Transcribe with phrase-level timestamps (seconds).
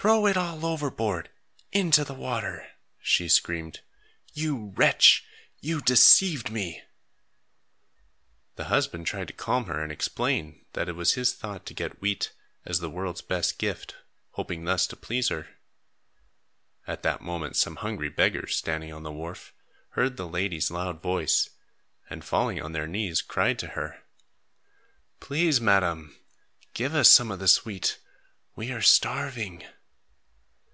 [0.00, 1.28] "Throw it all overboard,
[1.72, 2.68] into the water,"
[3.00, 3.80] she screamed.
[4.32, 5.24] "You wretch,
[5.60, 6.84] you have deceived me."
[8.54, 12.00] The husband tried to calm her and explain that it was his thought to get
[12.00, 12.30] wheat,
[12.64, 13.96] as the world's best gift,
[14.34, 15.48] hoping thus to please her.
[16.86, 19.52] At that moment, some hungry beggars standing on the wharf,
[19.90, 21.50] heard the lady's loud voice,
[22.08, 24.04] and falling on their knees cried to her:
[25.18, 26.14] "Please, madame,
[26.72, 27.98] give us some of this wheat;
[28.54, 29.64] we are starving."